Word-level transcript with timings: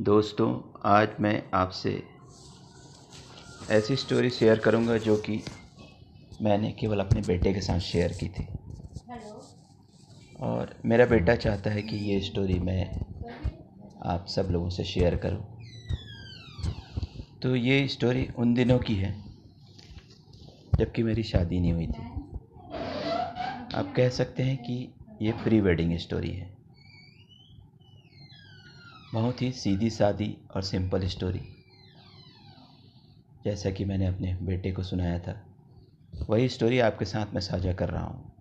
दोस्तों 0.00 0.80
आज 0.84 1.08
मैं 1.20 1.42
आपसे 1.54 2.02
ऐसी 3.70 3.96
स्टोरी 3.96 4.30
शेयर 4.30 4.58
करूँगा 4.58 4.98
जो 4.98 5.16
कि 5.16 5.42
मैंने 6.42 6.70
केवल 6.72 7.00
अपने 7.00 7.20
बेटे 7.20 7.52
के 7.54 7.60
साथ 7.60 7.78
शेयर 7.78 8.12
की 8.12 8.28
थी। 8.28 8.46
और 10.40 10.74
मेरा 10.84 11.06
बेटा 11.06 11.34
चाहता 11.36 11.70
है 11.70 11.82
कि 11.82 11.96
ये 11.96 12.20
स्टोरी 12.20 12.58
मैं 12.58 13.00
आप 14.06 14.26
सब 14.28 14.48
लोगों 14.50 14.68
से 14.68 14.84
शेयर 14.84 15.16
करूँ। 15.16 15.42
तो 17.42 17.56
ये 17.56 17.88
स्टोरी 17.88 18.28
उन 18.38 18.54
दिनों 18.54 18.78
की 18.78 18.94
है 18.94 19.12
जबकि 20.78 21.02
मेरी 21.02 21.22
शादी 21.22 21.60
नहीं 21.60 21.72
हुई 21.72 21.86
थी। 21.86 22.02
आप 23.74 23.92
कह 23.96 24.08
सकते 24.08 24.42
हैं 24.42 24.56
कि 24.56 24.94
ये 25.22 25.32
प्री 25.32 25.60
वेडिंग 25.60 25.98
स्टोरी 25.98 26.30
है। 26.30 26.59
बहुत 29.12 29.42
ही 29.42 29.52
सीधी 29.52 29.90
सादी 29.90 30.38
और 30.54 30.62
सिंपल 30.62 31.06
स्टोरी 31.06 31.40
जैसा 33.44 33.70
कि 33.70 33.84
मैंने 33.84 34.06
अपने 34.06 34.34
बेटे 34.34 34.72
को 34.72 34.82
सुनाया 34.82 35.18
था। 35.18 35.46
वही 36.28 36.48
स्टोरी 36.48 36.78
आपके 36.78 37.04
साथ 37.04 37.34
मैं 37.34 37.40
साझा 37.40 37.72
कर 37.72 37.88
रहा 37.88 38.04
हूँ। 38.04 38.32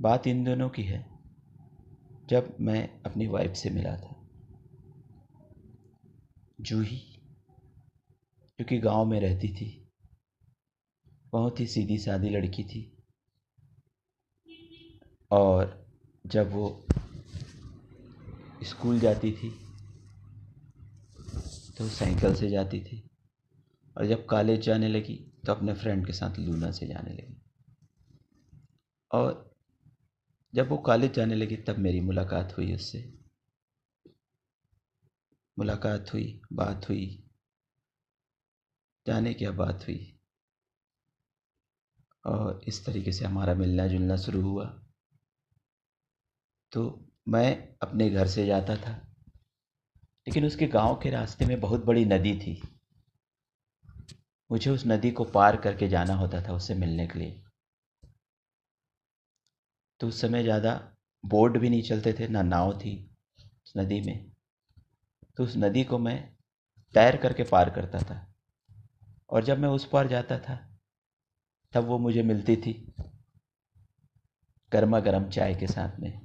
बात 0.00 0.26
इन 0.26 0.44
दोनों 0.44 0.68
की 0.68 0.82
है, 0.82 1.06
जब 2.28 2.56
मैं 2.60 3.00
अपनी 3.02 3.26
वाइफ 3.26 3.52
से 3.52 3.70
मिला 3.70 3.96
था। 3.96 4.16
जूही 6.60 6.98
क्योंकि 8.56 8.78
गाँव 8.78 9.04
में 9.04 9.20
रहती 9.20 9.48
थी। 9.48 9.88
बहुत 11.32 11.60
ही 11.60 11.66
सीधी 11.66 11.98
सादी 11.98 12.30
लड़की 12.30 12.64
थी। 12.64 12.96
और 15.30 15.86
जब 16.26 16.52
वो 16.52 16.86
स्कूल 18.64 19.00
जाती 19.00 19.32
थी 19.32 19.50
तो 21.78 21.88
साइकिल 21.88 22.34
से 22.34 22.50
जाती 22.50 22.80
थी 22.80 23.10
और 23.98 24.06
जब 24.06 24.26
कॉलेज 24.26 24.60
जाने 24.60 24.88
लगी 24.88 25.32
तो 25.46 25.52
अपने 25.52 25.74
फ्रेंड 25.74 26.06
के 26.06 26.12
साथ 26.12 26.38
लूना 26.38 26.70
से 26.70 26.86
जाने 26.86 27.10
लगी। 27.10 27.42
और 29.12 29.52
जब 30.54 30.68
वो 30.68 30.76
कॉलेज 30.76 31.12
जाने 31.12 31.34
लगी, 31.34 31.56
तब 31.56 31.78
मेरी 31.78 32.00
मुलाकात 32.00 32.58
हुई 32.58 32.74
उससे। 32.74 33.18
मुलाकात 35.58 36.12
हुई, 36.12 36.42
बात 36.52 36.88
हुई, 36.88 37.28
जाने 39.06 39.34
क्या 39.34 39.50
बात 39.50 39.82
हुई। 39.82 40.18
और 42.26 42.60
इस 42.68 42.86
तरीके 42.86 43.12
से 43.12 43.24
हमारा 43.24 43.54
मिलना 43.54 43.86
जुलना 43.86 44.16
शुरू 44.16 44.42
हुआ। 44.42 44.82
तो 46.72 47.11
मैं 47.26 47.76
अपने 47.82 48.08
घर 48.10 48.26
से 48.26 48.46
जाता 48.46 48.76
था, 48.76 48.92
लेकिन 50.26 50.46
उसके 50.46 50.66
गाँव 50.66 50.94
के 51.02 51.10
रास्ते 51.10 51.46
में 51.46 51.60
बहुत 51.60 51.84
बड़ी 51.84 52.04
नदी 52.04 52.34
थी। 52.38 52.60
मुझे 54.50 54.70
उस 54.70 54.86
नदी 54.86 55.10
को 55.10 55.24
पार 55.26 55.56
करके 55.56 55.88
जाना 55.88 56.14
होता 56.14 56.42
था 56.42 56.54
उससे 56.54 56.74
मिलने 56.74 57.06
के 57.06 57.18
लिए। 57.18 57.42
तो 60.00 60.08
उस 60.08 60.20
समय 60.20 60.42
ज़्यादा 60.42 60.74
बोट 61.24 61.56
भी 61.58 61.70
नहीं 61.70 61.82
चलते 61.82 62.12
थे, 62.12 62.28
ना 62.28 62.42
नाव 62.42 62.72
थी 62.78 62.94
उस 63.38 63.72
नदी 63.76 64.00
में। 64.00 64.30
तो 65.36 65.44
उस 65.44 65.56
नदी 65.56 65.84
को 65.84 65.98
मैं 65.98 66.18
तैर 66.94 67.16
करके 67.16 67.42
पार 67.42 67.70
करता 67.70 67.98
था। 68.00 68.26
और 69.30 69.44
जब 69.44 69.58
मैं 69.58 69.68
उस 69.68 69.88
पार 69.88 70.08
जाता 70.08 70.38
था, 70.38 70.56
तब 71.74 71.84
वो 71.84 71.98
मुझे 71.98 72.22
मिलती 72.22 72.56
थी, 72.56 72.72
गर्मा 74.72 75.00
गर्म 75.00 75.28
चाय 75.30 75.54
के 75.54 75.66
साथ 75.66 76.00
में। 76.00 76.24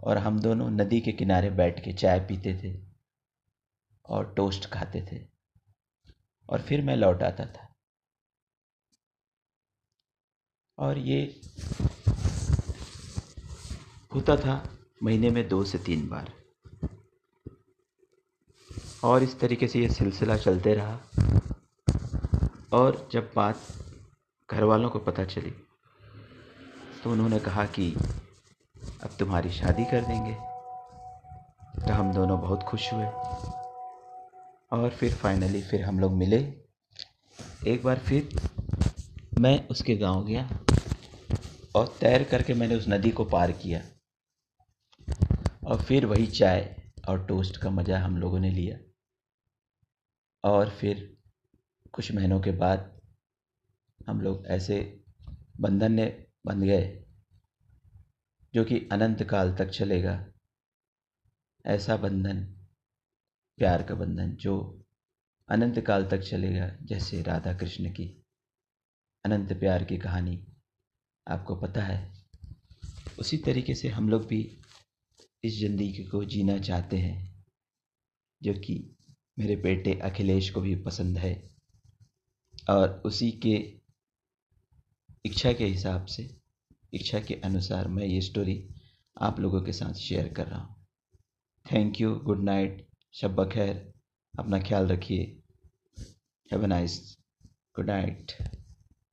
और 0.00 0.18
हम 0.18 0.40
दोनों 0.40 0.70
नदी 0.70 1.00
के 1.00 1.12
किनारे 1.12 1.50
बैठ 1.50 1.84
के 1.84 1.92
चाय 1.92 2.20
पीते 2.20 2.54
थे 2.54 2.88
और 4.06 4.34
टोस्ट 4.34 4.66
खाते 4.66 5.06
थे। 5.12 5.28
और 6.48 6.62
फिर 6.62 6.82
मैं 6.82 6.96
लौट 6.96 7.22
आता 7.22 7.46
था। 7.46 7.74
और 10.78 10.98
ये 10.98 11.40
होता 14.14 14.36
था 14.36 14.78
महीने 15.02 15.30
में 15.30 15.48
दो 15.48 15.64
से 15.64 15.78
तीन 15.78 16.08
बार। 16.08 16.32
और 19.04 19.22
इस 19.22 19.40
तरीके 19.40 19.68
से 19.68 19.80
ये 19.80 19.88
सिलसिला 19.88 20.36
चलते 20.36 20.74
रहा। 20.74 21.00
और 22.72 23.08
जब 23.12 23.32
बात 23.36 23.60
घर 24.50 24.62
वालों 24.62 24.90
को 24.90 24.98
पता 24.98 25.24
चली 25.24 25.50
तो 27.04 27.12
उन्होंने 27.12 27.38
कहा 27.38 27.64
कि 27.64 27.96
अब 29.04 29.16
तुम्हारी 29.18 29.50
शादी 29.50 29.84
कर 29.84 30.04
देंगे। 30.04 30.32
तो 31.86 31.92
हम 31.92 32.12
दोनों 32.12 32.40
बहुत 32.40 32.62
खुश 32.62 32.92
हुए। 32.92 33.06
और 34.72 34.90
फिर 35.00 35.14
फाइनली 35.14 35.62
फिर 35.62 35.82
हम 35.82 36.00
लोग 36.00 36.12
मिले। 36.12 36.54
एक 37.66 37.82
बार 37.84 37.98
फिर 37.98 38.28
मैं 39.38 39.68
उसके 39.68 39.96
गाँव 39.96 40.24
गया 40.24 40.50
और 41.74 41.96
तैर 42.00 42.24
करके 42.24 42.54
मैंने 42.54 42.74
उस 42.74 42.88
नदी 42.88 43.10
को 43.10 43.24
पार 43.24 43.52
किया। 43.52 43.80
और 45.64 45.82
फिर 45.82 46.06
वही 46.06 46.26
चाय 46.26 46.76
और 47.08 47.26
टोस्ट 47.26 47.56
का 47.56 47.70
मज़ा 47.70 47.98
हम 47.98 48.16
लोगों 48.16 48.40
ने 48.40 48.50
लिया। 48.50 48.78
और 50.44 50.70
फिर 50.70 51.16
कुछ 51.92 52.12
महीनों 52.12 52.40
के 52.40 52.50
बाद 52.50 53.00
हम 54.08 54.20
लोग 54.20 54.46
ऐसे 54.46 55.04
बंधन 55.60 55.92
ने 55.92 56.26
बंध 56.46 56.64
गए। 56.64 57.04
जो 58.54 58.64
कि 58.64 58.88
अनंत 58.92 59.22
काल 59.22 59.54
तक 59.56 59.68
चलेगा। 59.68 60.32
ऐसा 61.66 61.96
बंधन, 61.96 62.42
प्यार 63.58 63.82
का 63.82 63.94
बंधन 63.94 64.36
जो 64.36 64.84
अनंत 65.48 65.78
काल 65.80 66.04
तक 66.04 66.20
चलेगा, 66.20 66.68
जैसे 66.82 67.22
राधा 67.22 67.56
कृष्ण 67.58 67.90
की 67.90 68.24
अनंत 69.24 69.52
प्यार 69.52 69.84
की 69.84 69.98
कहानी 69.98 70.46
आपको 71.28 71.56
पता 71.56 71.82
है। 71.82 72.24
उसी 73.18 73.36
तरीके 73.36 73.74
से 73.74 73.88
हम 73.88 74.08
लोग 74.08 74.26
भी 74.26 74.40
इस 75.44 75.58
ज़िंदगी 75.58 76.04
को 76.04 76.24
जीना 76.24 76.58
चाहते 76.58 76.96
हैं, 76.96 77.44
जो 78.42 78.54
कि 78.54 78.96
मेरे 79.38 79.56
बेटे 79.56 79.98
अखिलेश 80.00 80.50
को 80.50 80.60
भी 80.60 80.74
पसंद 80.76 81.18
है। 81.18 81.50
और 82.70 83.02
उसी 83.06 83.30
के 83.30 83.56
इच्छा 85.24 85.52
के 85.52 85.64
हिसाब 85.64 86.06
से 86.06 86.37
इच्छा 86.92 87.20
के 87.20 87.34
अनुसार 87.34 87.88
मैं 87.88 88.04
ये 88.04 88.20
स्टोरी 88.20 88.68
आप 89.20 89.40
लोगों 89.40 89.62
के 89.62 89.72
साथ 89.72 89.92
शेयर 89.92 90.28
कर 90.28 90.46
रहा 90.46 90.58
हूँ। 90.58 90.86
थैंक 91.72 92.00
यू 92.00 92.14
गुड 92.14 92.42
नाइट 92.44 92.86
शब 93.12 93.50
खैर। 93.52 93.92
अपना 94.38 94.60
ख्याल 94.60 94.86
रखिए। 94.86 95.42
Have 96.52 96.62
a 96.62 96.66
nice 96.66 97.18
good 97.76 97.86
night 97.86 98.32